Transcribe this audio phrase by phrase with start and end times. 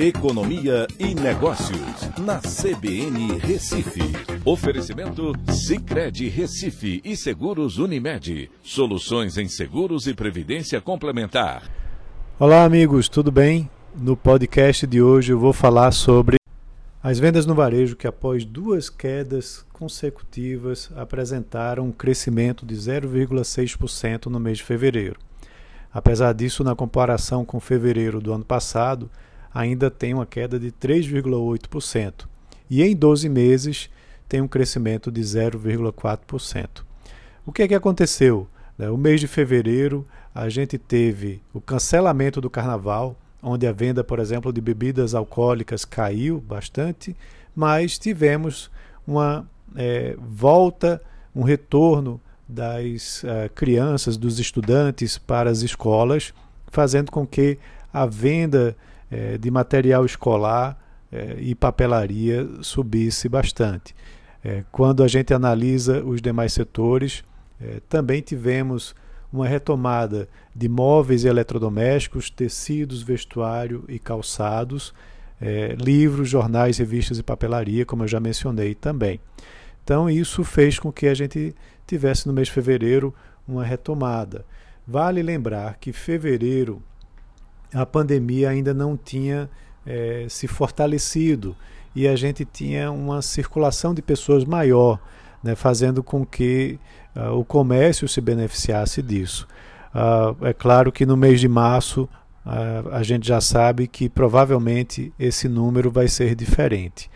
[0.00, 4.00] Economia e Negócios, na CBN Recife.
[4.44, 8.48] Oferecimento Cicred Recife e Seguros Unimed.
[8.62, 11.68] Soluções em seguros e previdência complementar.
[12.38, 13.68] Olá, amigos, tudo bem?
[13.92, 16.36] No podcast de hoje eu vou falar sobre
[17.02, 24.38] as vendas no varejo que, após duas quedas consecutivas, apresentaram um crescimento de 0,6% no
[24.38, 25.18] mês de fevereiro.
[25.92, 29.10] Apesar disso, na comparação com fevereiro do ano passado,
[29.58, 32.26] ainda tem uma queda de 3,8%.
[32.70, 33.90] E em 12 meses
[34.28, 36.84] tem um crescimento de 0,4%.
[37.44, 38.46] O que é que aconteceu?
[38.78, 44.04] Né, o mês de fevereiro a gente teve o cancelamento do carnaval, onde a venda,
[44.04, 47.16] por exemplo, de bebidas alcoólicas caiu bastante,
[47.56, 48.70] mas tivemos
[49.04, 49.44] uma
[49.74, 51.02] é, volta,
[51.34, 56.32] um retorno das uh, crianças, dos estudantes para as escolas,
[56.68, 57.58] fazendo com que
[57.92, 58.76] a venda
[59.10, 60.78] eh, de material escolar
[61.10, 63.94] eh, e papelaria subisse bastante.
[64.44, 67.24] Eh, quando a gente analisa os demais setores,
[67.88, 68.94] também tivemos
[69.32, 74.94] uma retomada de móveis e eletrodomésticos, tecidos, vestuário e calçados,
[75.76, 79.18] livros, jornais, revistas e papelaria, como eu já mencionei também.
[79.82, 81.52] Então, isso fez com que a gente
[81.84, 83.12] tivesse no mês de fevereiro
[83.46, 84.44] uma retomada.
[84.86, 86.80] Vale lembrar que fevereiro
[87.72, 89.48] a pandemia ainda não tinha
[89.86, 91.56] é, se fortalecido
[91.94, 95.00] e a gente tinha uma circulação de pessoas maior,
[95.42, 96.78] né, fazendo com que
[97.16, 99.48] uh, o comércio se beneficiasse disso.
[99.94, 102.08] Uh, é claro que no mês de março
[102.46, 107.10] uh, a gente já sabe que provavelmente esse número vai ser diferente.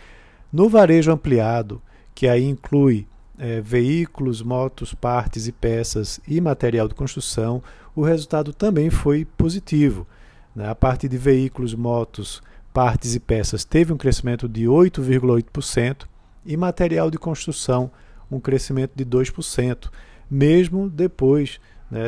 [0.52, 1.80] No varejo ampliado,
[2.14, 3.06] que aí inclui
[3.38, 7.62] é, veículos, motos, partes e peças e material de construção,
[7.94, 10.06] o resultado também foi positivo.
[10.54, 10.68] Né?
[10.68, 16.06] A parte de veículos, motos, partes e peças teve um crescimento de 8,8%
[16.44, 17.90] e material de construção
[18.32, 19.90] um crescimento de 2%,
[20.30, 22.06] mesmo depois né,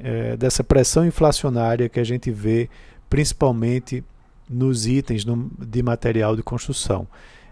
[0.00, 2.70] é, dessa pressão inflacionária que a gente vê
[3.10, 4.02] principalmente
[4.48, 7.06] nos itens no, de material de construção.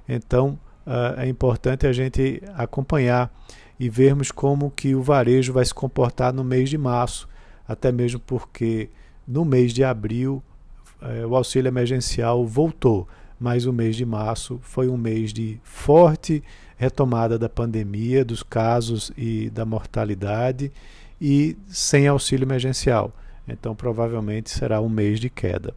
[0.08, 3.30] Então uh, é importante a gente acompanhar
[3.78, 7.28] e vermos como que o varejo vai se comportar no mês de março,
[7.68, 8.88] até mesmo porque
[9.26, 10.42] no mês de abril,
[11.02, 16.42] eh, o auxílio emergencial voltou, mas o mês de março foi um mês de forte
[16.76, 20.70] retomada da pandemia, dos casos e da mortalidade
[21.20, 23.12] e sem auxílio emergencial.
[23.48, 25.74] Então, provavelmente será um mês de queda.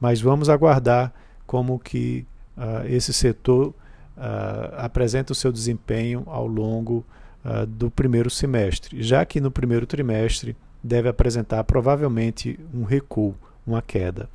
[0.00, 1.12] Mas vamos aguardar
[1.46, 7.04] como que uh, esse setor uh, apresenta o seu desempenho ao longo
[7.44, 13.34] uh, do primeiro semestre, já que no primeiro trimestre deve apresentar provavelmente um recuo,
[13.66, 14.28] uma queda.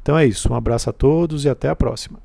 [0.00, 2.18] Então é isso, um abraço a todos e até a próxima.